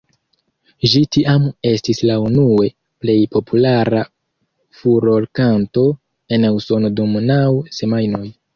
Ĝi 0.93 1.01
tiam 1.15 1.43
estis 1.71 1.99
la 2.11 2.15
unue 2.29 2.71
plej 3.05 3.17
populara 3.37 4.01
furorkanto 4.81 5.87
en 6.39 6.51
Usono 6.57 6.95
dum 7.01 7.17
naŭ 7.31 7.47
semajnoj. 7.81 8.27